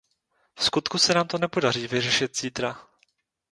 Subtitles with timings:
[0.59, 2.87] Vskutku se nám to nepodaří vyřešit zítra.